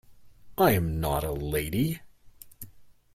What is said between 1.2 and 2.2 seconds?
a lady.